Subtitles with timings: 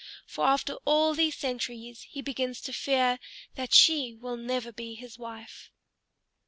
[0.25, 3.19] For after all these centuries he begins to fear
[3.53, 5.69] that she will never be his wife.